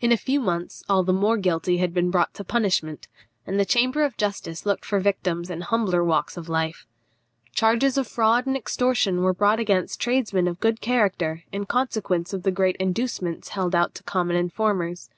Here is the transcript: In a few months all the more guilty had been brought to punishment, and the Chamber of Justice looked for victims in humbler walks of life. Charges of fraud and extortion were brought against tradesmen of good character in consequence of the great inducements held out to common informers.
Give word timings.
In 0.00 0.12
a 0.12 0.16
few 0.16 0.40
months 0.40 0.82
all 0.88 1.02
the 1.02 1.12
more 1.12 1.36
guilty 1.36 1.76
had 1.76 1.92
been 1.92 2.10
brought 2.10 2.32
to 2.32 2.42
punishment, 2.42 3.06
and 3.46 3.60
the 3.60 3.66
Chamber 3.66 4.02
of 4.02 4.16
Justice 4.16 4.64
looked 4.64 4.82
for 4.86 4.98
victims 4.98 5.50
in 5.50 5.60
humbler 5.60 6.02
walks 6.02 6.38
of 6.38 6.48
life. 6.48 6.86
Charges 7.54 7.98
of 7.98 8.06
fraud 8.08 8.46
and 8.46 8.56
extortion 8.56 9.20
were 9.20 9.34
brought 9.34 9.60
against 9.60 10.00
tradesmen 10.00 10.48
of 10.48 10.58
good 10.60 10.80
character 10.80 11.44
in 11.52 11.66
consequence 11.66 12.32
of 12.32 12.44
the 12.44 12.50
great 12.50 12.76
inducements 12.76 13.50
held 13.50 13.74
out 13.74 13.94
to 13.96 14.02
common 14.04 14.36
informers. 14.36 15.10